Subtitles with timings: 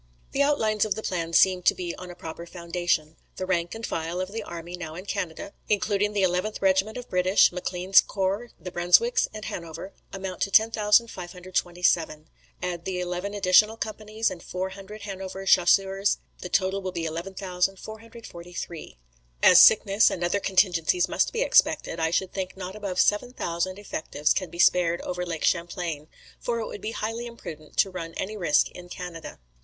[0.31, 3.17] "The outlines of the plan seem to be on a proper foundation.
[3.35, 7.07] The rank and file of the army now in Canada (including the 11th Regiment of
[7.07, 12.29] British, M'Clean's corps, the Brunswicks and Hanover), amount to 10,527;
[12.63, 18.97] add the eleven additional companies and four hundred Hanover Chasseurs, the total will be 11,443.
[19.43, 24.33] "As sickness and other contingencies must be expected, I should think not above 7,000 effectives
[24.33, 26.07] can be spared over Lake Champlain;
[26.39, 29.37] for it would be highly imprudent to run any risk in Canada.